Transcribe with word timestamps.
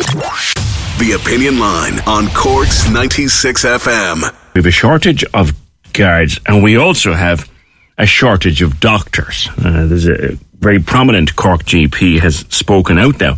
The 0.00 1.12
Opinion 1.22 1.58
Line 1.58 2.00
on 2.06 2.28
Cork's 2.28 2.88
96 2.90 3.64
FM. 3.64 4.22
We 4.54 4.58
have 4.60 4.66
a 4.66 4.70
shortage 4.70 5.24
of 5.34 5.52
guards 5.92 6.40
and 6.46 6.62
we 6.62 6.76
also 6.78 7.12
have 7.12 7.50
a 7.98 8.06
shortage 8.06 8.62
of 8.62 8.80
doctors. 8.80 9.48
Uh, 9.58 9.84
there's 9.86 10.08
a 10.08 10.38
very 10.58 10.78
prominent 10.80 11.36
Cork 11.36 11.64
GP 11.64 12.20
has 12.20 12.46
spoken 12.48 12.98
out 12.98 13.20
now 13.20 13.36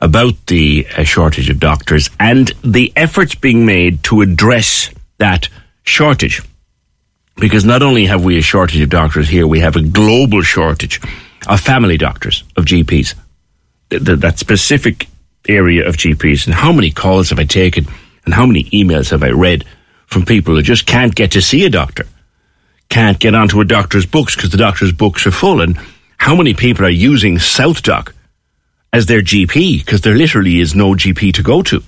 about 0.00 0.34
the 0.46 0.86
uh, 0.96 1.04
shortage 1.04 1.48
of 1.48 1.58
doctors 1.58 2.10
and 2.20 2.52
the 2.62 2.92
efforts 2.94 3.34
being 3.34 3.64
made 3.64 4.02
to 4.04 4.20
address 4.20 4.90
that 5.16 5.48
shortage. 5.84 6.42
Because 7.36 7.64
not 7.64 7.82
only 7.82 8.04
have 8.06 8.22
we 8.22 8.36
a 8.36 8.42
shortage 8.42 8.80
of 8.80 8.90
doctors 8.90 9.30
here, 9.30 9.46
we 9.46 9.60
have 9.60 9.76
a 9.76 9.82
global 9.82 10.42
shortage 10.42 11.00
of 11.48 11.60
family 11.60 11.96
doctors, 11.96 12.44
of 12.58 12.66
GPs. 12.66 13.14
Th- 13.88 14.04
th- 14.04 14.18
that 14.18 14.38
specific 14.38 15.08
area 15.48 15.86
of 15.86 15.96
GPs. 15.96 16.46
And 16.46 16.54
how 16.54 16.72
many 16.72 16.90
calls 16.90 17.30
have 17.30 17.38
I 17.38 17.44
taken 17.44 17.86
and 18.24 18.34
how 18.34 18.46
many 18.46 18.64
emails 18.64 19.10
have 19.10 19.22
I 19.22 19.30
read 19.30 19.64
from 20.06 20.24
people 20.24 20.54
who 20.54 20.62
just 20.62 20.86
can't 20.86 21.14
get 21.14 21.32
to 21.32 21.42
see 21.42 21.64
a 21.64 21.70
doctor? 21.70 22.06
Can't 22.88 23.18
get 23.18 23.34
onto 23.34 23.60
a 23.60 23.64
doctor's 23.64 24.06
books 24.06 24.34
because 24.34 24.50
the 24.50 24.56
doctor's 24.56 24.92
books 24.92 25.26
are 25.26 25.30
full. 25.30 25.60
And 25.60 25.78
how 26.16 26.34
many 26.34 26.54
people 26.54 26.84
are 26.84 26.90
using 26.90 27.38
South 27.38 27.82
SouthDoc 27.82 28.12
as 28.92 29.06
their 29.06 29.20
GP 29.20 29.78
because 29.78 30.00
there 30.00 30.14
literally 30.14 30.60
is 30.60 30.74
no 30.74 30.92
GP 30.92 31.34
to 31.34 31.42
go 31.42 31.62
to. 31.62 31.82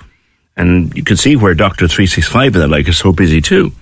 And 0.56 0.95
you 0.95 1.02
can 1.02 1.17
see 1.17 1.36
where 1.36 1.55
Dr. 1.55 1.89
365 1.89 2.55
and 2.55 2.62
the 2.62 2.69
like 2.69 2.89
is 2.89 2.98
so 2.98 3.12
busy 3.12 3.41
too. 3.41 3.72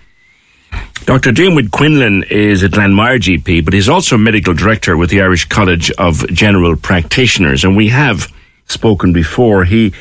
Dr. 1.04 1.32
Diarmuid 1.32 1.70
Quinlan 1.70 2.24
is 2.24 2.62
a 2.62 2.68
Glanmire 2.68 3.18
GP, 3.18 3.64
but 3.64 3.72
he's 3.72 3.88
also 3.88 4.16
medical 4.16 4.52
director 4.52 4.96
with 4.96 5.10
the 5.10 5.22
Irish 5.22 5.46
College 5.46 5.90
of 5.92 6.28
General 6.28 6.76
Practitioners. 6.76 7.64
And 7.64 7.76
we 7.76 7.88
have 7.88 8.30
spoken 8.68 9.12
before. 9.12 9.64
He, 9.64 9.92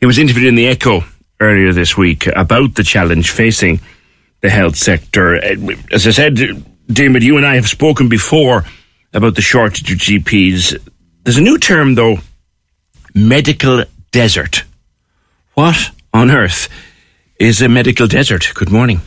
he 0.00 0.06
was 0.06 0.18
interviewed 0.18 0.46
in 0.46 0.54
the 0.54 0.66
Echo 0.66 1.02
earlier 1.40 1.72
this 1.72 1.96
week 1.96 2.26
about 2.28 2.74
the 2.74 2.84
challenge 2.84 3.30
facing 3.30 3.80
the 4.40 4.50
health 4.50 4.76
sector. 4.76 5.36
As 5.92 6.06
I 6.06 6.10
said, 6.10 6.38
David, 6.86 7.22
you 7.22 7.36
and 7.36 7.46
I 7.46 7.56
have 7.56 7.68
spoken 7.68 8.08
before 8.08 8.64
about 9.12 9.34
the 9.34 9.42
shortage 9.42 9.90
of 9.90 9.98
GPs. 9.98 10.76
There's 11.22 11.38
a 11.38 11.42
new 11.42 11.58
term, 11.58 11.94
though, 11.94 12.18
medical 13.14 13.84
desert. 14.10 14.64
What 15.54 15.90
on 16.12 16.30
earth 16.30 16.68
is 17.38 17.62
a 17.62 17.68
medical 17.68 18.06
desert? 18.06 18.52
Good 18.54 18.70
morning. 18.70 19.00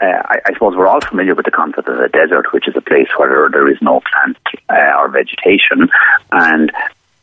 Uh, 0.00 0.06
I, 0.06 0.40
I, 0.46 0.52
suppose 0.54 0.76
we're 0.76 0.86
all 0.86 1.00
familiar 1.00 1.34
with 1.34 1.44
the 1.44 1.50
concept 1.50 1.88
of 1.88 1.98
a 1.98 2.08
desert, 2.08 2.52
which 2.52 2.66
is 2.66 2.74
a 2.74 2.80
place 2.80 3.08
where 3.18 3.50
there 3.50 3.70
is 3.70 3.76
no 3.82 4.00
plant 4.00 4.38
uh, 4.70 4.98
or 4.98 5.08
vegetation. 5.10 5.90
And 6.32 6.72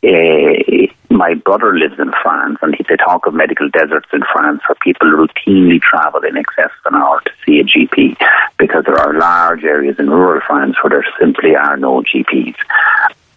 uh, 0.04 0.86
my 1.10 1.34
brother 1.34 1.76
lives 1.76 1.98
in 1.98 2.12
France, 2.22 2.58
and 2.62 2.76
they 2.88 2.96
talk 2.96 3.26
of 3.26 3.34
medical 3.34 3.68
deserts 3.68 4.08
in 4.12 4.22
France 4.32 4.60
where 4.68 4.76
people 4.80 5.08
routinely 5.08 5.80
travel 5.80 6.20
in 6.22 6.36
excess 6.36 6.70
of 6.84 6.92
an 6.92 7.00
hour 7.00 7.20
to 7.24 7.30
see 7.44 7.58
a 7.58 7.64
GP 7.64 8.16
because 8.58 8.84
there 8.84 8.98
are 8.98 9.18
large 9.18 9.64
areas 9.64 9.96
in 9.98 10.10
rural 10.10 10.40
France 10.46 10.76
where 10.82 10.90
there 10.90 11.06
simply 11.18 11.56
are 11.56 11.76
no 11.76 12.02
GPs. 12.02 12.54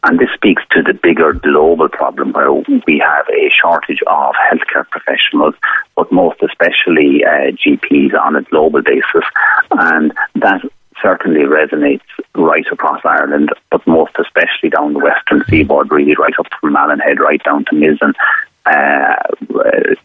And 0.04 0.20
this 0.20 0.30
speaks 0.34 0.64
to 0.72 0.82
the 0.82 0.94
bigger 0.94 1.34
global 1.34 1.88
problem 1.88 2.34
where 2.34 2.52
we 2.52 3.04
have 3.06 3.28
a 3.30 3.50
shortage 3.50 4.02
of 4.08 4.34
healthcare 4.36 4.88
professionals, 4.90 5.54
but 5.96 6.12
most 6.12 6.42
especially 6.42 7.24
uh, 7.24 7.52
GPs 7.52 8.20
on 8.20 8.36
a 8.36 8.42
global 8.42 8.82
basis. 8.82 9.24
And 9.72 10.12
that 10.36 10.62
certainly 11.02 11.42
resonates 11.42 12.02
right 12.36 12.66
across 12.72 13.02
Ireland, 13.04 13.50
but 13.70 13.86
most 13.88 14.14
especially 14.20 14.70
down 14.70 14.94
the 14.94 15.00
western 15.00 15.44
seaboard, 15.50 15.92
really 15.92 16.16
right 16.16 16.34
up 16.40 16.48
from 16.60 16.74
Malin 16.74 17.00
right 17.20 17.44
down 17.44 17.66
to 17.66 17.76
Mizen, 17.76 18.14
uh, 18.66 19.16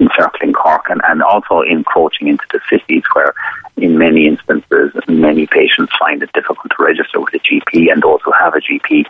encircling 0.00 0.52
Cork, 0.52 0.86
and, 0.88 1.00
and 1.04 1.22
also 1.22 1.60
encroaching 1.60 2.28
into 2.28 2.44
the 2.52 2.60
cities 2.70 3.02
where 3.12 3.34
in 3.76 3.98
many 3.98 4.26
instances, 4.26 4.92
many 5.06 5.46
patients 5.46 5.92
find 5.98 6.22
it 6.22 6.32
difficult 6.32 6.70
to 6.70 6.82
register 6.82 7.20
with 7.20 7.34
a 7.34 7.38
GP, 7.38 7.92
and 7.92 8.02
those 8.02 8.20
who 8.24 8.32
have 8.32 8.54
a 8.54 8.60
GP, 8.60 9.04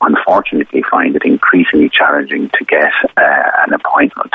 unfortunately, 0.00 0.82
find 0.90 1.16
it 1.16 1.24
increasingly 1.24 1.88
challenging 1.88 2.48
to 2.50 2.64
get 2.64 2.92
uh, 3.16 3.50
an 3.66 3.74
appointment. 3.74 4.32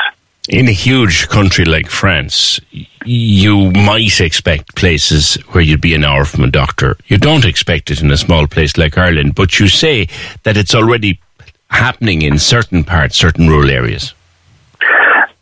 In 0.48 0.68
a 0.68 0.72
huge 0.72 1.28
country 1.28 1.64
like 1.64 1.88
France, 1.88 2.60
you 3.08 3.70
might 3.70 4.20
expect 4.20 4.76
places 4.76 5.36
where 5.52 5.62
you'd 5.62 5.80
be 5.80 5.94
an 5.94 6.04
hour 6.04 6.24
from 6.24 6.44
a 6.44 6.50
doctor. 6.50 6.96
You 7.06 7.16
don't 7.16 7.46
expect 7.46 7.90
it 7.90 8.02
in 8.02 8.10
a 8.10 8.16
small 8.18 8.46
place 8.46 8.76
like 8.76 8.98
Ireland, 8.98 9.34
but 9.34 9.58
you 9.58 9.68
say 9.68 10.08
that 10.42 10.56
it's 10.58 10.74
already 10.74 11.20
happening 11.70 12.22
in 12.22 12.38
certain 12.38 12.84
parts, 12.84 13.16
certain 13.16 13.48
rural 13.48 13.70
areas. 13.70 14.12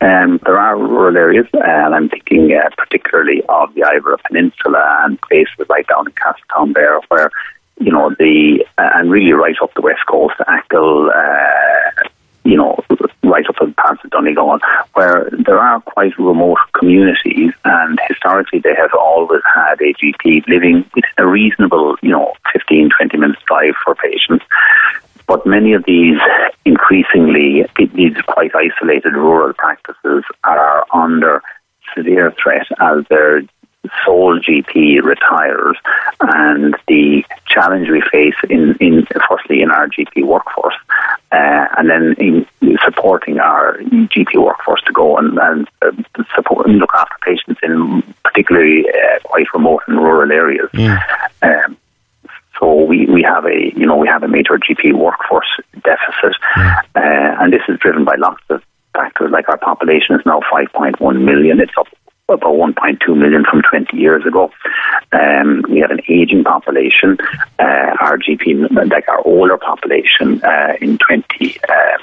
Um, 0.01 0.39
there 0.45 0.59
are 0.59 0.77
rural 0.77 1.17
areas, 1.17 1.47
and 1.55 1.95
I'm 1.95 2.09
thinking 2.09 2.53
uh, 2.53 2.69
particularly 2.77 3.43
of 3.49 3.75
the 3.75 3.83
Iveragh 3.83 4.23
Peninsula 4.25 5.03
and 5.05 5.21
places 5.23 5.67
like 5.69 5.89
down 5.89 6.07
in 6.07 6.13
Castletownbere, 6.13 7.03
where 7.09 7.31
you 7.81 7.91
know 7.91 8.11
the 8.19 8.65
uh, 8.79 8.91
and 8.95 9.11
really 9.11 9.33
right 9.33 9.57
up 9.63 9.75
the 9.75 9.81
west 9.81 10.07
coast, 10.07 10.35
Achill, 10.47 11.11
uh, 11.11 11.76
you 12.47 12.57
know, 12.57 12.79
right 13.25 13.47
up 13.49 13.57
in 13.61 13.75
parts 13.75 14.03
of 14.05 14.11
Donegal, 14.11 14.61
where 14.95 15.29
there 15.33 15.59
are 15.59 15.81
quite 15.81 16.17
remote 16.19 16.59
communities, 16.73 17.53
and 17.65 17.99
historically 18.09 18.61
they 18.61 18.75
have 18.77 18.95
always 18.95 19.43
had 19.55 19.81
a 19.81 19.93
GP 19.95 20.47
living 20.49 20.85
within 20.95 21.11
a 21.19 21.27
reasonable, 21.27 21.97
you 22.03 22.11
know, 22.11 22.33
15, 22.53 22.91
20 22.97 23.19
minutes 23.19 23.43
drive 23.47 23.75
for 23.85 23.95
patients. 23.95 24.45
But 25.27 25.45
many 25.45 25.73
of 25.73 25.85
these 25.85 26.19
increasingly, 26.65 27.65
these 27.77 28.17
quite 28.29 28.53
isolated 28.55 29.15
rural 29.15 29.53
practices 29.55 30.25
are 30.45 30.87
under 30.93 31.43
severe 31.97 32.33
threat 32.43 32.67
as 32.81 33.05
their 33.09 33.43
sole 34.05 34.39
GP 34.41 35.03
retires, 35.03 35.77
and 36.21 36.75
the 36.89 37.25
challenge 37.47 37.89
we 37.89 38.03
face 38.11 38.35
in, 38.49 38.77
in 38.81 39.07
firstly 39.29 39.63
in 39.63 39.71
our 39.71 39.89
GP 39.89 40.25
workforce, 40.25 40.75
uh, 41.33 41.67
and 41.79 41.91
then 41.91 42.15
in 42.19 42.47
supporting 42.85 43.39
our 43.39 43.79
GP 43.79 44.43
workforce 44.43 44.83
to 44.83 44.93
go 44.93 45.17
and, 45.17 45.39
and 45.39 45.69
uh, 45.83 45.91
support 46.35 46.67
and 46.67 46.79
look 46.79 46.91
after 46.95 47.17
patients 47.23 47.61
in 47.63 48.03
particularly 48.25 48.85
uh, 48.89 49.19
quite 49.25 49.47
remote 49.55 49.83
and 49.87 49.99
rural 49.99 50.31
areas. 50.33 50.69
Yeah. 50.75 51.01
Um, 51.43 51.77
so 52.59 52.85
we, 52.85 53.07
we 53.07 53.23
have 53.23 53.45
a 53.45 53.73
you 53.77 53.87
know 53.87 53.97
we 53.97 54.09
have 54.09 54.23
a 54.23 54.29
major 54.29 54.59
GP 54.59 54.95
workforce 54.95 55.49
deficit, 55.75 56.37
yeah. 56.57 56.81
uh, 56.95 57.43
and 57.43 57.53
this 57.53 57.63
is 57.69 57.79
driven 57.79 58.05
by 58.05 58.15
lots 58.17 58.43
of 58.49 58.63
factors. 58.95 59.31
Like 59.31 59.49
our 59.49 59.59
population 59.59 60.17
is 60.17 60.25
now 60.25 60.41
5.1 60.51 61.21
million. 61.23 61.61
It's 61.61 61.73
up 61.79 61.89
about 62.29 62.55
1.2 62.55 63.17
million 63.17 63.45
from 63.49 63.63
20 63.63 63.97
years 63.97 64.27
ago. 64.27 64.51
Um, 65.13 65.65
we 65.69 65.79
have 65.79 65.93
an 65.93 66.01
aging 66.09 66.43
population. 66.43 67.19
Uh, 67.59 67.95
our 68.01 68.19
GP, 68.19 68.69
like 68.91 69.09
our 69.09 69.21
older 69.25 69.57
population, 69.57 70.43
uh, 70.43 70.75
in 70.81 70.99
20 70.99 71.59
uh, 71.69 71.99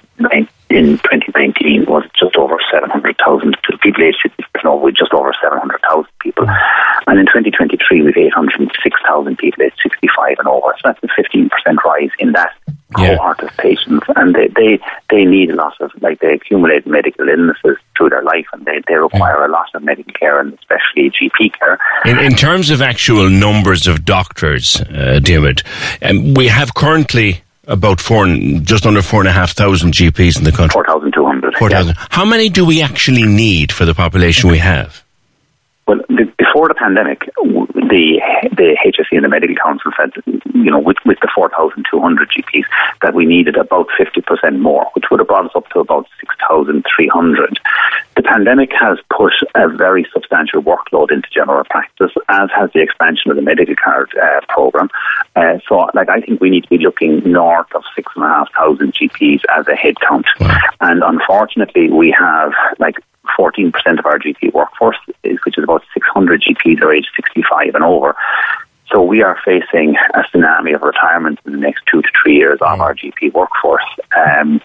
in 0.70 0.98
2019 0.98 1.86
was 1.86 2.04
just 2.18 2.36
over 2.36 2.58
700,000 2.72 3.56
people 3.82 4.04
aged 4.04 4.18
50 4.24 4.38
no, 4.64 4.78
with 4.78 4.96
just 4.96 5.14
over 5.14 5.34
700,000 5.42 6.06
people. 6.20 6.48
And 7.06 7.20
in 7.20 7.26
2023, 7.26 8.02
we've 8.02 8.18
806,000 8.18 9.38
people 9.38 9.64
aged 9.64 9.80
65 9.84 10.40
and 10.40 10.48
over. 10.48 10.74
So 10.82 10.94
that's 10.94 11.04
a 11.04 11.08
15% 11.08 11.50
rise 11.84 12.10
in 12.18 12.32
that 12.32 12.54
yeah. 12.98 13.18
cohort 13.18 13.40
of 13.42 13.50
patients. 13.58 14.06
And 14.16 14.36
they, 14.36 14.48
they, 14.48 14.80
they 15.10 15.26
need 15.26 15.52
a 15.52 15.56
lot 15.56 15.80
of, 15.82 15.92
like, 16.02 16.20
they 16.20 16.34
accumulate 16.34 16.86
medical 16.88 17.28
illnesses 17.28 17.78
through 17.98 18.10
their 18.10 18.24
life 18.24 18.46
and 18.54 18.66
they, 18.66 18.82
they 18.88 18.96
require 18.96 19.38
mm. 19.38 19.50
a 19.50 19.52
lot 19.52 19.68
of 19.74 19.84
medical 19.84 20.14
care 20.14 20.40
and 20.40 20.54
especially 20.54 21.12
GP 21.12 21.58
care. 21.58 21.80
In, 22.06 22.20
in 22.20 22.34
terms 22.34 22.70
of 22.70 22.82
actual 22.82 23.30
numbers 23.30 23.88
of 23.88 24.06
doctors, 24.06 24.82
uh, 24.82 25.20
Diarmuid, 25.22 25.64
um, 26.02 26.34
we 26.34 26.48
have 26.48 26.74
currently 26.74 27.42
about 27.68 28.02
four, 28.02 28.28
just 28.62 28.86
under 28.86 29.02
four 29.02 29.22
and 29.22 29.30
a 29.30 29.32
half 29.32 29.52
thousand 29.52 29.94
GPs 29.94 30.38
in 30.38 30.44
the 30.44 30.52
country. 30.52 30.74
Four 30.74 30.86
thousand 30.86 31.14
two 31.14 31.26
hundred. 31.26 31.56
Four 31.56 31.70
thousand. 31.70 31.96
Yeah. 31.96 32.08
How 32.10 32.26
many 32.26 32.50
do 32.50 32.66
we 32.66 32.82
actually 32.82 33.24
need 33.24 33.72
for 33.72 33.86
the 33.86 33.94
population 33.94 34.50
we 34.50 34.58
have? 34.58 35.04
Well, 35.88 36.00
before 36.54 36.68
the 36.68 36.76
pandemic, 36.76 37.26
the 37.36 38.22
the 38.56 38.78
HSE 38.86 39.12
and 39.12 39.24
the 39.24 39.28
Medical 39.28 39.56
Council 39.56 39.92
said, 39.98 40.12
you 40.54 40.70
know, 40.70 40.80
with, 40.80 40.98
with 41.04 41.18
the 41.22 41.30
4,200 41.34 42.30
GPs, 42.30 42.66
that 43.02 43.16
we 43.16 43.26
needed 43.26 43.58
about 43.58 43.88
50% 44.00 44.60
more, 44.60 44.86
which 44.94 45.06
would 45.10 45.20
have 45.20 45.28
brought 45.28 45.46
us 45.46 45.52
up 45.56 45.68
to 45.70 45.80
about 45.80 46.06
6,300. 46.20 47.60
The 48.16 48.22
pandemic 48.22 48.72
has 48.80 49.00
put 49.10 49.34
a 49.56 49.68
very 49.68 50.06
substantial 50.14 50.62
workload 50.62 51.12
into 51.12 51.28
general 51.34 51.64
practice, 51.64 52.12
as 52.30 52.50
has 52.56 52.70
the 52.74 52.82
expansion 52.82 53.32
of 53.32 53.36
the 53.36 53.42
medical 53.42 53.76
card 53.76 54.12
uh, 54.22 54.42
program. 54.48 54.90
Uh, 55.36 55.58
so, 55.68 55.90
like, 55.96 56.10
I 56.10 56.22
think 56.22 56.40
we 56.40 56.52
need 56.52 56.66
to 56.66 56.70
be 56.70 56.78
looking 56.78 57.20
north 57.32 57.74
of 57.74 57.84
six 57.96 58.14
and 58.16 58.26
a 58.26 58.28
half 58.28 58.54
thousand 58.54 58.94
GPs 58.94 59.42
as 59.58 59.68
a 59.68 59.74
headcount. 59.74 60.26
Wow. 60.40 60.60
And 60.82 61.02
unfortunately, 61.04 61.90
we 61.90 62.16
have 62.18 62.54
like 62.78 62.98
14% 63.38 63.74
of 64.00 64.06
our 64.06 64.20
GP 64.20 64.54
workforce, 64.54 64.98
which 65.24 65.58
is 65.58 65.64
about 65.64 65.83
600 66.24 66.42
GPs 66.42 66.82
are 66.82 66.94
age 66.94 67.08
65 67.16 67.76
and 67.76 67.84
over. 67.84 68.16
So 68.92 69.02
we 69.02 69.22
are 69.22 69.40
facing 69.44 69.96
a 70.14 70.20
tsunami 70.20 70.76
of 70.76 70.82
retirement 70.82 71.40
in 71.46 71.54
the 71.54 71.58
next 71.58 71.84
two 71.88 72.02
to 72.02 72.08
three 72.22 72.36
years 72.36 72.60
of 72.62 72.80
our 72.80 72.94
GP 72.94 73.34
workforce. 73.34 73.86
Um, 74.16 74.62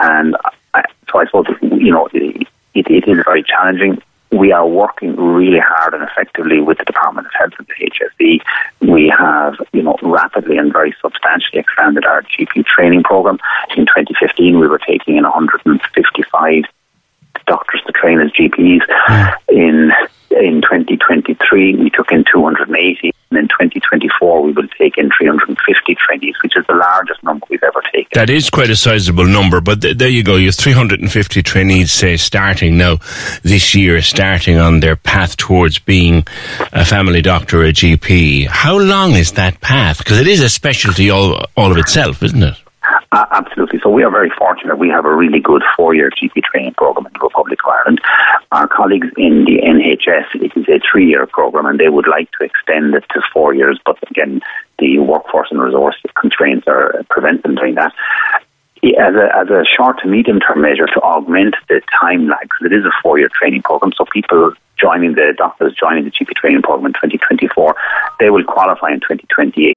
and 0.00 0.36
I, 0.74 0.84
so 1.10 1.20
I 1.20 1.26
suppose, 1.26 1.46
you 1.60 1.92
know, 1.92 2.08
it, 2.12 2.48
it 2.74 2.90
is 2.90 3.24
very 3.24 3.44
challenging. 3.44 4.02
We 4.32 4.50
are 4.50 4.66
working 4.66 5.14
really 5.14 5.60
hard 5.60 5.94
and 5.94 6.02
effectively 6.02 6.60
with 6.60 6.78
the 6.78 6.84
Department 6.84 7.26
of 7.26 7.32
Health 7.38 7.52
and 7.58 7.68
the 7.68 7.90
HSE. 7.90 8.40
We 8.90 9.12
have, 9.16 9.54
you 9.72 9.82
know, 9.82 9.96
rapidly 10.02 10.56
and 10.56 10.72
very 10.72 10.94
substantially 11.00 11.60
expanded 11.60 12.04
our 12.06 12.22
GP 12.22 12.64
training 12.64 13.02
program. 13.02 13.38
In 13.76 13.84
2015, 13.84 14.58
we 14.58 14.66
were 14.66 14.78
taking 14.78 15.18
in 15.18 15.24
155 15.24 16.64
doctors 17.46 17.82
to 17.86 17.92
train 17.92 18.20
as 18.20 18.30
GPs. 18.32 18.80
Mm. 19.08 19.36
In 19.48 19.92
in 20.30 20.62
2023, 20.62 21.76
we 21.76 21.90
took 21.90 22.10
in 22.10 22.24
280, 22.24 23.12
and 23.30 23.38
in 23.38 23.48
2024, 23.48 24.42
we 24.42 24.52
will 24.52 24.68
take 24.78 24.96
in 24.96 25.10
350 25.10 25.94
trainees, 25.94 26.36
which 26.42 26.56
is 26.56 26.64
the 26.66 26.74
largest 26.74 27.22
number 27.22 27.44
we've 27.50 27.62
ever 27.62 27.82
taken. 27.82 28.00
That 28.12 28.28
is 28.28 28.50
quite 28.50 28.68
a 28.68 28.76
sizable 28.76 29.24
number, 29.24 29.62
but 29.62 29.80
th- 29.80 29.96
there 29.96 30.08
you 30.08 30.22
go. 30.22 30.36
You 30.36 30.46
have 30.46 30.54
350 30.54 31.42
trainees, 31.42 31.90
say, 31.90 32.18
starting 32.18 32.76
now 32.76 32.98
this 33.42 33.74
year, 33.74 34.02
starting 34.02 34.58
on 34.58 34.80
their 34.80 34.96
path 34.96 35.38
towards 35.38 35.78
being 35.78 36.26
a 36.74 36.84
family 36.84 37.22
doctor, 37.22 37.62
a 37.64 37.72
GP. 37.72 38.48
How 38.48 38.78
long 38.78 39.12
is 39.12 39.32
that 39.32 39.62
path? 39.62 39.98
Because 39.98 40.20
it 40.20 40.26
is 40.26 40.40
a 40.42 40.50
specialty 40.50 41.08
all, 41.08 41.42
all 41.56 41.72
of 41.72 41.78
itself, 41.78 42.22
isn't 42.22 42.42
it? 42.42 42.61
Uh, 43.12 43.26
absolutely. 43.30 43.78
So 43.82 43.90
we 43.90 44.02
are 44.04 44.10
very 44.10 44.30
fortunate. 44.30 44.78
We 44.78 44.88
have 44.88 45.04
a 45.04 45.14
really 45.14 45.38
good 45.38 45.62
four-year 45.76 46.10
GP 46.10 46.42
training 46.44 46.72
program 46.74 47.06
in 47.06 47.12
the 47.12 47.18
Republic 47.20 47.58
of 47.62 47.70
Ireland. 47.70 48.00
Our 48.52 48.66
colleagues 48.66 49.08
in 49.18 49.44
the 49.44 49.60
NHS, 49.60 50.42
it 50.42 50.56
is 50.56 50.66
a 50.66 50.80
three-year 50.90 51.26
program, 51.26 51.66
and 51.66 51.78
they 51.78 51.90
would 51.90 52.08
like 52.08 52.30
to 52.38 52.44
extend 52.44 52.94
it 52.94 53.04
to 53.10 53.20
four 53.30 53.52
years. 53.54 53.78
But 53.84 53.98
again, 54.10 54.40
the 54.78 54.98
workforce 54.98 55.48
and 55.50 55.60
resource 55.60 55.96
constraints 56.18 56.66
are 56.66 57.04
preventing 57.10 57.54
doing 57.54 57.74
that. 57.74 57.92
As 58.82 59.14
a, 59.14 59.28
as 59.36 59.48
a 59.48 59.62
short 59.64 60.00
to 60.00 60.08
medium 60.08 60.40
term 60.40 60.62
measure 60.62 60.86
to 60.86 61.00
augment 61.02 61.54
the 61.68 61.82
time 62.00 62.28
lag, 62.28 62.40
because 62.42 62.64
it 62.64 62.72
is 62.72 62.84
a 62.86 62.90
four 63.02 63.18
year 63.18 63.28
training 63.28 63.62
program, 63.62 63.92
so 63.94 64.06
people 64.10 64.54
joining 64.80 65.14
the 65.14 65.34
doctors 65.36 65.74
joining 65.78 66.04
the 66.04 66.10
GP 66.10 66.34
training 66.34 66.62
program 66.62 66.86
in 66.86 66.92
2024, 66.94 67.76
they 68.18 68.30
will 68.30 68.42
qualify 68.42 68.88
in 68.90 69.00
2028 69.00 69.76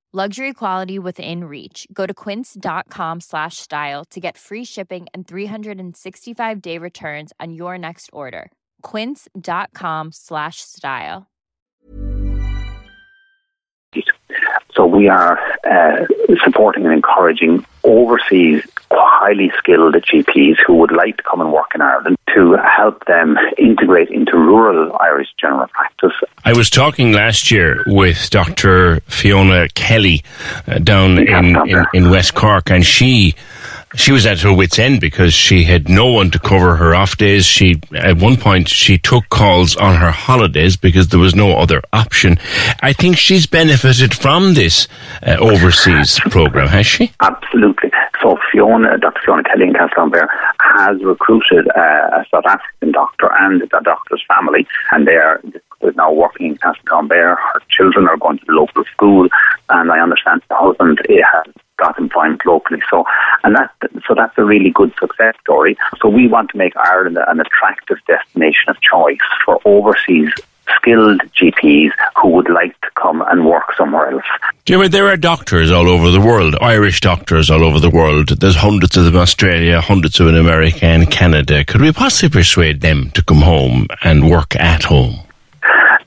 Luxury 0.13 0.51
quality 0.51 0.99
within 0.99 1.45
reach. 1.45 1.87
Go 1.93 2.05
to 2.05 2.13
quince.com 2.13 3.21
slash 3.21 3.55
style 3.57 4.03
to 4.09 4.19
get 4.19 4.37
free 4.37 4.65
shipping 4.65 5.07
and 5.13 5.25
365 5.25 6.61
day 6.61 6.77
returns 6.77 7.31
on 7.39 7.53
your 7.53 7.77
next 7.77 8.09
order. 8.11 8.51
Quince.com 8.81 10.11
slash 10.11 10.59
style. 10.59 11.27
So 14.75 14.85
we 14.85 15.07
are 15.07 15.39
uh, 15.65 16.05
supporting 16.43 16.83
and 16.83 16.93
encouraging 16.93 17.65
overseas 17.85 18.67
highly 18.97 19.51
skilled 19.57 19.95
GPs 19.95 20.57
who 20.65 20.75
would 20.75 20.91
like 20.91 21.17
to 21.17 21.23
come 21.23 21.41
and 21.41 21.51
work 21.51 21.71
in 21.75 21.81
Ireland 21.81 22.17
to 22.33 22.57
help 22.57 23.05
them 23.05 23.37
integrate 23.57 24.09
into 24.09 24.37
rural 24.37 24.95
Irish 24.99 25.27
general 25.39 25.67
practice. 25.67 26.13
I 26.45 26.53
was 26.53 26.69
talking 26.69 27.11
last 27.11 27.51
year 27.51 27.83
with 27.87 28.29
Dr. 28.29 29.01
Fiona 29.01 29.67
Kelly 29.69 30.23
uh, 30.67 30.79
down 30.79 31.17
in, 31.19 31.69
in, 31.69 31.85
in 31.93 32.09
West 32.09 32.33
Cork, 32.35 32.71
and 32.71 32.85
she 32.85 33.35
she 33.95 34.11
was 34.11 34.25
at 34.25 34.39
her 34.41 34.53
wits' 34.53 34.79
end 34.79 35.01
because 35.01 35.33
she 35.33 35.63
had 35.63 35.89
no 35.89 36.11
one 36.11 36.31
to 36.31 36.39
cover 36.39 36.75
her 36.75 36.95
off 36.95 37.17
days. 37.17 37.45
She, 37.45 37.81
at 37.95 38.17
one 38.17 38.37
point, 38.37 38.69
she 38.69 38.97
took 38.97 39.29
calls 39.29 39.75
on 39.75 39.95
her 39.95 40.11
holidays 40.11 40.77
because 40.77 41.09
there 41.09 41.19
was 41.19 41.35
no 41.35 41.57
other 41.57 41.81
option. 41.91 42.37
I 42.81 42.93
think 42.93 43.17
she's 43.17 43.45
benefited 43.45 44.13
from 44.13 44.53
this 44.53 44.87
uh, 45.25 45.37
overseas 45.39 46.19
program, 46.29 46.67
has 46.67 46.85
she? 46.85 47.11
Absolutely. 47.19 47.91
So 48.21 48.37
Fiona, 48.51 48.97
Dr. 48.97 49.21
Fiona 49.25 49.43
Kelly 49.43 49.67
in 49.67 49.73
Castletownbere 49.73 50.27
has 50.75 51.03
recruited 51.03 51.67
uh, 51.75 52.21
a 52.21 52.25
South 52.31 52.45
African 52.45 52.91
doctor 52.91 53.29
and 53.39 53.61
the 53.61 53.81
doctor's 53.83 54.23
family, 54.27 54.67
and 54.91 55.07
they 55.07 55.15
are 55.15 55.41
now 55.95 56.11
working 56.13 56.47
in 56.47 56.57
Castletownbere. 56.57 57.35
Her 57.35 57.61
children 57.69 58.07
are 58.07 58.17
going 58.17 58.37
to 58.39 58.45
the 58.45 58.53
local 58.53 58.83
school, 58.93 59.27
and 59.69 59.91
I 59.91 59.99
understand 59.99 60.41
the 60.49 60.55
husband 60.55 60.99
has 61.09 61.53
got 61.81 61.99
employment 61.99 62.45
locally. 62.45 62.81
So, 62.89 63.03
and 63.43 63.55
that 63.55 63.71
so 64.07 64.15
that's 64.15 64.37
a 64.37 64.45
really 64.45 64.69
good 64.69 64.93
success 64.99 65.35
story. 65.41 65.77
So 66.01 66.07
we 66.07 66.27
want 66.27 66.51
to 66.51 66.57
make 66.57 66.75
Ireland 66.77 67.17
an 67.27 67.39
attractive 67.39 67.97
destination 68.07 68.69
of 68.69 68.79
choice 68.81 69.17
for 69.43 69.59
overseas 69.65 70.31
skilled 70.77 71.21
GPs 71.39 71.91
who 72.21 72.29
would 72.29 72.49
like 72.49 72.79
to 72.81 72.89
come 72.95 73.21
and 73.27 73.45
work 73.45 73.73
somewhere 73.77 74.11
else. 74.11 74.23
Jimmy, 74.65 74.87
there 74.87 75.07
are 75.07 75.17
doctors 75.17 75.71
all 75.71 75.89
over 75.89 76.11
the 76.11 76.21
world, 76.21 76.55
Irish 76.61 77.01
doctors 77.01 77.49
all 77.49 77.63
over 77.63 77.79
the 77.79 77.89
world. 77.89 78.29
There's 78.39 78.55
hundreds 78.55 78.95
of 78.95 79.05
them 79.05 79.15
in 79.15 79.21
Australia, 79.21 79.81
hundreds 79.81 80.19
of 80.19 80.27
them 80.27 80.35
in 80.35 80.41
America 80.41 80.85
and 80.85 81.09
Canada. 81.09 81.65
Could 81.65 81.81
we 81.81 81.91
possibly 81.91 82.29
persuade 82.39 82.81
them 82.81 83.11
to 83.11 83.23
come 83.23 83.41
home 83.41 83.87
and 84.03 84.29
work 84.29 84.55
at 84.55 84.83
home? 84.83 85.19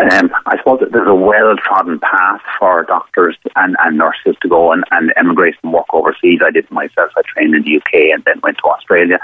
Um, 0.01 0.31
I 0.47 0.57
suppose 0.59 0.81
that 0.81 0.93
there's 0.93 1.09
a 1.09 1.15
well-trodden 1.15 2.01
path 2.01 2.41
for 2.59 2.85
doctors 2.85 3.37
and, 3.57 3.77
and 3.81 3.97
nurses 3.97 4.37
to 4.43 4.49
go 4.49 4.73
and, 4.73 4.85
and 4.91 5.13
emigrate 5.17 5.55
and 5.63 5.73
work 5.73 5.87
overseas. 5.93 6.41
I 6.45 6.51
did 6.51 6.71
myself. 6.71 7.13
I 7.17 7.23
trained 7.23 7.55
in 7.55 7.63
the 7.63 7.77
UK 7.77 8.13
and 8.13 8.25
then 8.25 8.41
went 8.43 8.59
to 8.59 8.65
Australia. 8.65 9.19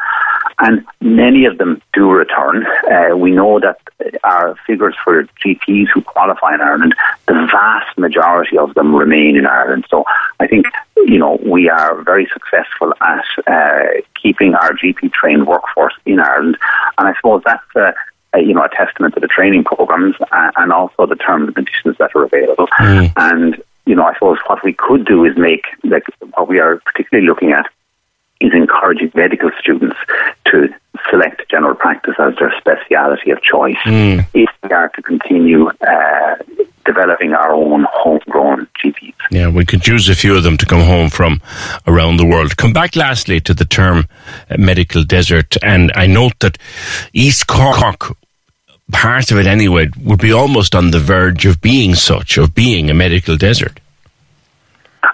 And 0.60 0.84
many 1.00 1.44
of 1.44 1.58
them 1.58 1.82
do 1.92 2.10
return. 2.10 2.66
Uh, 2.90 3.16
we 3.16 3.30
know 3.32 3.58
that 3.60 3.80
our 4.24 4.56
figures 4.66 4.94
for 5.02 5.24
GPs 5.44 5.88
who 5.92 6.02
qualify 6.02 6.54
in 6.54 6.60
Ireland, 6.60 6.94
the 7.26 7.48
vast 7.50 7.98
majority 7.98 8.58
of 8.58 8.74
them 8.74 8.94
remain 8.94 9.36
in 9.36 9.46
Ireland. 9.46 9.86
So 9.90 10.04
I 10.38 10.46
think, 10.46 10.66
you 10.96 11.18
know, 11.18 11.38
we 11.44 11.68
are 11.68 12.02
very 12.02 12.28
successful 12.32 12.94
at 13.00 13.24
uh, 13.46 14.00
keeping 14.20 14.54
our 14.54 14.72
GP 14.72 15.12
trained 15.12 15.46
workforce 15.46 15.94
in 16.06 16.20
Ireland. 16.20 16.58
And 16.98 17.08
I 17.08 17.14
suppose 17.14 17.42
that's 17.44 17.76
uh, 17.76 17.92
uh, 18.34 18.38
you 18.38 18.54
know, 18.54 18.64
a 18.64 18.68
testament 18.68 19.14
to 19.14 19.20
the 19.20 19.28
training 19.28 19.64
programs 19.64 20.16
and 20.32 20.72
also 20.72 21.06
the 21.06 21.16
terms 21.16 21.46
and 21.48 21.54
conditions 21.56 21.96
that 21.98 22.10
are 22.14 22.24
available. 22.24 22.68
Mm. 22.78 23.12
And, 23.16 23.62
you 23.86 23.94
know, 23.94 24.04
I 24.04 24.14
suppose 24.14 24.38
what 24.46 24.62
we 24.64 24.72
could 24.72 25.04
do 25.04 25.24
is 25.24 25.36
make, 25.36 25.64
like, 25.84 26.04
what 26.34 26.48
we 26.48 26.58
are 26.60 26.80
particularly 26.84 27.26
looking 27.26 27.52
at 27.52 27.66
is 28.40 28.52
encouraging 28.54 29.12
medical 29.14 29.50
students 29.60 29.96
to 30.46 30.68
select 31.10 31.42
general 31.50 31.74
practice 31.74 32.14
as 32.18 32.34
their 32.36 32.52
speciality 32.58 33.30
of 33.30 33.42
choice 33.42 33.76
mm. 33.84 34.26
if 34.34 34.50
we 34.62 34.70
are 34.70 34.88
to 34.88 35.02
continue 35.02 35.68
uh, 35.68 36.36
developing 36.84 37.32
our 37.32 37.52
own 37.52 37.86
homegrown 37.90 38.66
GPs. 38.82 39.14
Yeah, 39.30 39.48
we 39.48 39.64
could 39.64 39.86
use 39.86 40.08
a 40.08 40.14
few 40.14 40.36
of 40.36 40.42
them 40.42 40.56
to 40.56 40.66
come 40.66 40.82
home 40.82 41.10
from 41.10 41.40
around 41.86 42.16
the 42.16 42.26
world. 42.26 42.56
Come 42.56 42.72
back 42.72 42.96
lastly 42.96 43.40
to 43.40 43.54
the 43.54 43.64
term 43.64 44.06
uh, 44.50 44.56
medical 44.58 45.04
desert, 45.04 45.56
and 45.62 45.92
I 45.94 46.06
note 46.06 46.38
that 46.40 46.58
East 47.12 47.46
Cork 47.46 48.16
part 48.90 49.30
of 49.30 49.38
it 49.38 49.46
anyway 49.46 49.88
would 50.02 50.20
be 50.20 50.32
almost 50.32 50.74
on 50.74 50.90
the 50.90 50.98
verge 50.98 51.46
of 51.46 51.60
being 51.60 51.94
such, 51.94 52.38
of 52.38 52.54
being 52.54 52.90
a 52.90 52.94
medical 52.94 53.36
desert. 53.36 53.80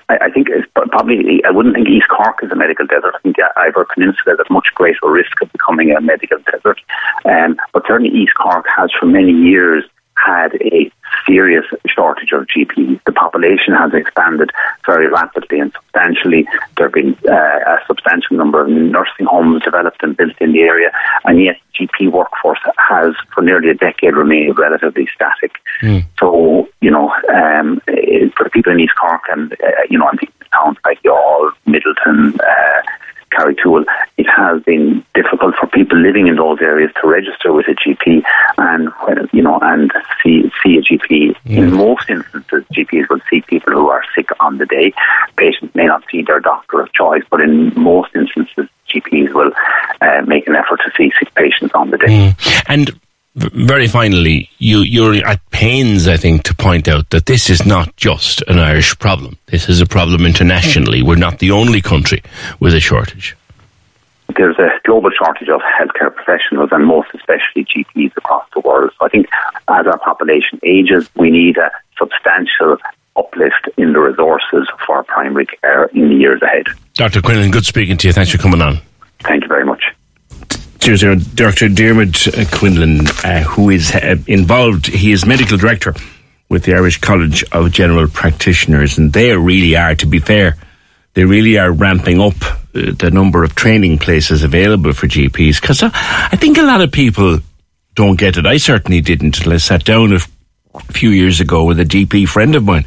I, 0.09 0.19
I 0.23 0.31
think 0.31 0.49
it's 0.51 0.67
probably, 0.73 1.43
I 1.45 1.51
wouldn't 1.51 1.75
think 1.75 1.89
East 1.89 2.09
Cork 2.09 2.39
is 2.43 2.51
a 2.51 2.57
medical 2.57 2.87
desert. 2.87 3.15
I 3.15 3.19
think 3.21 3.37
Iveragh 3.57 3.89
Peninsula 3.93 4.35
is 4.35 4.41
at 4.41 4.51
much 4.51 4.69
greater 4.75 5.11
risk 5.11 5.41
of 5.43 5.53
becoming 5.53 5.93
a 5.93 6.01
medical 6.01 6.39
desert. 6.51 6.81
Um, 7.25 7.57
but 7.73 7.83
certainly 7.87 8.17
East 8.17 8.33
Cork 8.41 8.67
has 8.75 8.91
for 8.99 9.07
many 9.07 9.33
years 9.33 9.85
had 10.17 10.55
a 10.55 10.91
serious 11.27 11.65
shortage 11.87 12.33
of 12.33 12.47
GPs. 12.47 13.01
The 13.05 13.13
population 13.13 13.75
has 13.75 13.93
expanded 13.95 14.51
very 14.85 15.09
rapidly 15.09 15.61
and 15.61 15.73
substantially. 15.73 16.47
There 16.77 16.87
have 16.87 16.95
been 16.95 17.17
uh, 17.29 17.33
a 17.33 17.79
substantial 17.87 18.37
number 18.37 18.63
of 18.63 18.69
nursing 18.69 19.27
homes 19.27 19.63
developed 19.63 20.03
and 20.03 20.17
built 20.17 20.35
in 20.41 20.53
the 20.53 20.61
area, 20.61 20.91
and 21.25 21.43
yet 21.43 21.57
GP 21.79 22.11
workforce 22.11 22.61
has, 22.79 23.15
for 23.35 23.43
nearly 23.43 23.71
a 23.71 23.75
decade, 23.75 24.15
remained 24.15 24.59
relatively 24.59 25.09
static. 25.15 25.53
Mm. 25.83 26.05
So, 26.19 26.69
you 26.81 26.91
know, 26.91 27.13
um, 27.35 27.81
for 28.37 28.49
people 28.51 28.73
in 28.73 28.81
East 28.81 28.95
Cork 29.01 29.23
and, 29.31 29.53
uh, 29.53 29.83
you 29.91 29.99
know, 29.99 30.09
I'm 30.09 30.19
thinking 30.19 30.37
towns 30.53 30.79
like 30.85 31.03
Youghal, 31.03 31.51
Midleton, 31.67 32.39
uh, 32.41 32.83
Carrigtwohill, 33.33 33.85
it 34.17 34.27
has 34.35 34.63
been 34.63 35.05
difficult 35.15 35.55
for 35.61 35.67
people 35.67 35.99
living 35.99 36.27
in 36.27 36.37
those 36.37 36.59
areas 36.61 36.91
to 37.03 37.09
register 37.09 37.53
with 37.53 37.67
a 37.69 37.75
GP 37.75 38.23
you 39.33 39.43
know 39.43 39.59
and 39.63 39.93
see 40.23 40.51
see 40.63 40.79
a 40.79 40.83
GP. 40.83 41.37
Mm. 41.47 41.59
In 41.59 41.75
most 41.75 42.09
instances, 42.09 42.65
GPs 42.73 43.09
will 43.09 43.21
see 43.31 43.41
people 43.43 43.73
who 43.73 43.89
are 43.89 44.03
sick 44.15 44.29
on 44.41 44.59
the 44.59 44.67
day. 44.67 44.93
Patients 45.37 45.75
may 45.75 45.87
not 45.87 46.03
see 46.11 46.23
their 46.23 46.41
doctor 46.41 46.81
of 46.81 46.93
choice, 46.93 47.23
but 47.31 47.41
in 47.41 47.73
most 47.81 48.15
instances, 48.15 48.69
GPs 48.89 49.33
will 49.33 49.53
uh, 50.01 50.23
make 50.27 50.47
an 50.47 50.55
effort 50.55 50.81
to 50.85 50.93
see 50.97 51.13
sick 51.19 51.35
patients 51.35 51.73
on 51.75 51.91
the 51.91 51.99
day. 51.99 52.07
Mm. 52.07 52.65
And 52.69 53.01
very 53.37 53.87
finally, 53.87 54.49
you, 54.59 54.79
you're 54.79 55.15
at 55.27 55.51
pains, 55.51 56.09
I 56.09 56.17
think, 56.17 56.45
to 56.45 56.55
point 56.55 56.89
out 56.89 57.11
that 57.11 57.27
this 57.27 57.51
is 57.51 57.67
not 57.67 57.95
just 57.97 58.43
an 58.49 58.59
Irish 58.59 58.99
problem. 58.99 59.37
This 59.47 59.69
is 59.69 59.81
a 59.81 59.87
problem 59.87 60.25
internationally. 60.25 61.03
We're 61.03 61.17
not 61.17 61.39
the 61.39 61.51
only 61.51 61.83
country 61.83 62.23
with 62.61 62.75
a 62.75 62.81
shortage. 62.81 63.37
There's 64.37 64.59
a 64.59 64.69
global 64.85 65.11
shortage 65.11 65.49
of 65.49 65.61
healthcare 65.63 66.15
professionals 66.15 66.69
and 66.73 66.87
most 66.87 67.09
especially 67.15 67.65
GPs 67.65 68.17
across 68.17 68.47
the 68.55 68.61
world. 68.61 68.91
So 68.99 69.07
I 69.07 69.09
think 69.09 69.27
as 69.69 69.87
our 69.87 69.99
population 69.99 70.61
ages, 70.63 71.09
we 71.17 71.31
need 71.31 71.57
a 71.57 71.71
substantial 71.99 72.77
uplift 73.17 73.69
in 73.79 73.93
the 73.93 74.01
resources 74.01 74.69
for 74.87 75.03
primary 75.05 75.47
care 75.47 75.87
in 75.87 76.11
the 76.11 76.15
years 76.15 76.43
ahead. 76.43 76.67
Dr. 76.95 77.23
Quinlan, 77.23 77.51
good 77.51 77.65
speaking 77.65 77.97
to 77.97 78.09
you. 78.09 78.13
Thanks 78.13 78.31
for 78.31 78.39
coming 78.39 78.61
on. 78.61 78.79
Thank 79.21 79.43
you 79.43 79.49
very 79.49 79.65
much. 79.65 79.83
Cheers, 80.81 81.03
Dr. 81.35 81.69
Diarmuid 81.69 82.17
uh, 82.29 82.45
Quinlan, 82.53 83.09
uh, 83.25 83.43
who 83.43 83.71
is 83.71 83.95
uh, 83.95 84.17
involved. 84.27 84.87
He 84.87 85.13
is 85.13 85.27
medical 85.27 85.57
director 85.57 85.95
with 86.49 86.65
the 86.65 86.75
Irish 86.75 87.01
College 87.01 87.43
of 87.51 87.73
General 87.73 88.07
Practitioners, 88.07 88.99
and 88.99 89.13
they 89.13 89.35
really 89.37 89.75
are, 89.77 89.95
to 89.97 90.07
be 90.07 90.21
fair, 90.21 90.57
they 91.15 91.25
really 91.25 91.59
are 91.59 91.73
ramping 91.73 92.21
up 92.21 92.37
the 92.93 93.11
number 93.11 93.45
of 93.45 93.55
training 93.55 93.99
places 93.99 94.43
available 94.43 94.93
for 94.93 95.07
GPs. 95.07 95.61
Because 95.61 95.83
uh, 95.83 95.91
I 95.93 96.37
think 96.37 96.59
a 96.59 96.63
lot 96.63 96.81
of 96.81 96.93
people 96.93 97.39
don't 97.95 98.19
get 98.19 98.37
it. 98.37 98.47
I 98.47 98.59
certainly 98.59 99.01
didn't 99.01 99.39
until 99.39 99.53
I 99.53 99.57
sat 99.57 99.85
down 99.85 100.13
a 100.13 100.21
few 100.93 101.11
years 101.11 101.41
ago 101.41 101.65
with 101.65 101.81
a 101.81 101.85
GP 101.85 102.29
friend 102.29 102.55
of 102.55 102.65
mine. 102.65 102.85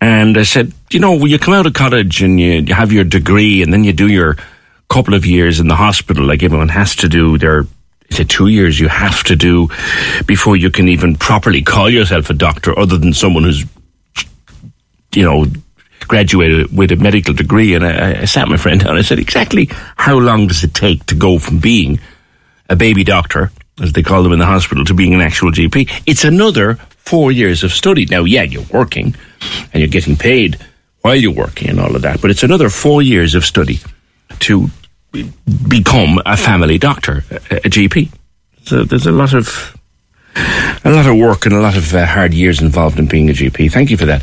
And 0.00 0.36
I 0.36 0.42
said, 0.42 0.72
you 0.90 1.00
know, 1.00 1.16
when 1.16 1.30
you 1.30 1.38
come 1.38 1.54
out 1.54 1.66
of 1.66 1.74
college 1.74 2.22
and 2.22 2.38
you, 2.40 2.52
you 2.60 2.74
have 2.74 2.92
your 2.92 3.04
degree 3.04 3.62
and 3.62 3.72
then 3.72 3.84
you 3.84 3.92
do 3.92 4.08
your 4.08 4.36
couple 4.88 5.14
of 5.14 5.26
years 5.26 5.58
in 5.58 5.68
the 5.68 5.76
hospital, 5.76 6.24
like 6.24 6.42
everyone 6.42 6.68
has 6.68 6.94
to 6.96 7.08
do 7.08 7.38
their 7.38 7.66
is 8.08 8.20
it 8.20 8.28
two 8.28 8.46
years 8.46 8.78
you 8.78 8.88
have 8.88 9.24
to 9.24 9.34
do 9.34 9.68
before 10.26 10.56
you 10.56 10.70
can 10.70 10.88
even 10.88 11.16
properly 11.16 11.60
call 11.60 11.90
yourself 11.90 12.30
a 12.30 12.34
doctor 12.34 12.78
other 12.78 12.96
than 12.96 13.12
someone 13.12 13.42
who's 13.42 13.64
you 15.12 15.24
know 15.24 15.44
graduated 16.08 16.76
with 16.76 16.92
a 16.92 16.96
medical 16.96 17.34
degree 17.34 17.74
and 17.74 17.84
I, 17.84 18.22
I 18.22 18.24
sat 18.24 18.48
my 18.48 18.56
friend 18.56 18.80
down 18.80 18.90
and 18.90 18.98
I 18.98 19.02
said 19.02 19.18
exactly 19.18 19.68
how 19.96 20.18
long 20.18 20.46
does 20.46 20.64
it 20.64 20.74
take 20.74 21.04
to 21.06 21.14
go 21.14 21.38
from 21.38 21.58
being 21.58 22.00
a 22.68 22.76
baby 22.76 23.04
doctor 23.04 23.50
as 23.80 23.92
they 23.92 24.02
call 24.02 24.22
them 24.22 24.32
in 24.32 24.38
the 24.38 24.46
hospital 24.46 24.84
to 24.84 24.94
being 24.94 25.14
an 25.14 25.20
actual 25.20 25.50
GP 25.50 26.02
it's 26.06 26.24
another 26.24 26.74
four 26.74 27.30
years 27.30 27.62
of 27.62 27.72
study 27.72 28.06
now 28.06 28.24
yeah 28.24 28.42
you're 28.42 28.64
working 28.72 29.14
and 29.72 29.80
you're 29.80 29.88
getting 29.88 30.16
paid 30.16 30.58
while 31.02 31.14
you're 31.14 31.32
working 31.32 31.68
and 31.68 31.78
all 31.78 31.94
of 31.94 32.02
that 32.02 32.20
but 32.20 32.30
it's 32.30 32.42
another 32.42 32.68
four 32.68 33.02
years 33.02 33.34
of 33.34 33.44
study 33.44 33.78
to 34.40 34.70
become 35.68 36.20
a 36.26 36.36
family 36.36 36.78
doctor, 36.78 37.24
a, 37.30 37.56
a 37.56 37.70
GP. 37.70 38.12
So 38.64 38.84
there's 38.84 39.06
a 39.06 39.12
lot 39.12 39.34
of 39.34 39.76
a 40.84 40.90
lot 40.90 41.06
of 41.06 41.16
work 41.16 41.46
and 41.46 41.54
a 41.54 41.60
lot 41.60 41.76
of 41.76 41.94
uh, 41.94 42.04
hard 42.04 42.34
years 42.34 42.60
involved 42.60 42.98
in 42.98 43.06
being 43.06 43.30
a 43.30 43.32
GP. 43.32 43.72
Thank 43.72 43.90
you 43.90 43.96
for 43.96 44.06
that, 44.06 44.22